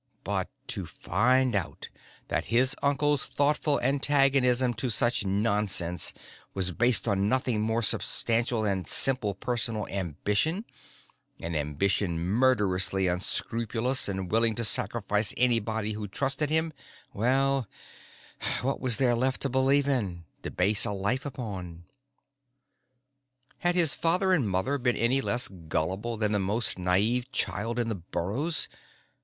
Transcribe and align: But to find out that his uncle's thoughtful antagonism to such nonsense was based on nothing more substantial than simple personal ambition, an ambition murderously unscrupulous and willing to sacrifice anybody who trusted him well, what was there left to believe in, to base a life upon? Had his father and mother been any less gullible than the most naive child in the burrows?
But 0.23 0.49
to 0.69 0.87
find 0.87 1.53
out 1.53 1.89
that 2.29 2.45
his 2.45 2.75
uncle's 2.81 3.27
thoughtful 3.27 3.79
antagonism 3.81 4.73
to 4.73 4.89
such 4.89 5.27
nonsense 5.27 6.11
was 6.55 6.71
based 6.71 7.07
on 7.07 7.29
nothing 7.29 7.61
more 7.61 7.83
substantial 7.83 8.63
than 8.63 8.85
simple 8.85 9.35
personal 9.35 9.87
ambition, 9.89 10.65
an 11.39 11.55
ambition 11.55 12.17
murderously 12.17 13.05
unscrupulous 13.05 14.07
and 14.09 14.31
willing 14.31 14.55
to 14.55 14.63
sacrifice 14.65 15.35
anybody 15.37 15.91
who 15.93 16.07
trusted 16.07 16.49
him 16.49 16.73
well, 17.13 17.67
what 18.63 18.79
was 18.81 18.97
there 18.97 19.13
left 19.13 19.39
to 19.41 19.49
believe 19.49 19.87
in, 19.87 20.23
to 20.41 20.49
base 20.49 20.83
a 20.83 20.91
life 20.91 21.27
upon? 21.27 21.83
Had 23.59 23.75
his 23.75 23.93
father 23.93 24.33
and 24.33 24.49
mother 24.49 24.79
been 24.79 24.97
any 24.97 25.21
less 25.21 25.47
gullible 25.47 26.17
than 26.17 26.31
the 26.31 26.39
most 26.39 26.79
naive 26.79 27.31
child 27.31 27.77
in 27.77 27.87
the 27.87 27.93
burrows? 27.93 28.67